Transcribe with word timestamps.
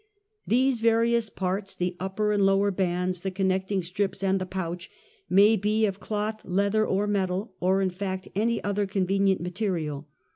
''These 0.49 0.81
various 0.81 1.29
parts— 1.29 1.75
the 1.75 1.95
upper 1.99 2.31
and 2.31 2.43
lower 2.43 2.71
bands, 2.71 3.21
the 3.21 3.29
connecting 3.29 3.83
strips, 3.83 4.23
and 4.23 4.41
the 4.41 4.47
pouch— 4.47 4.89
may 5.39 5.55
be 5.55 5.85
of 5.85 5.99
cloth, 5.99 6.41
leather, 6.43 6.87
or 6.87 7.05
metal, 7.05 7.53
or, 7.59 7.83
in 7.83 7.91
fact, 7.91 8.27
any 8.33 8.63
other 8.63 8.87
con 8.87 9.05
venient 9.05 9.41
material. 9.41 10.07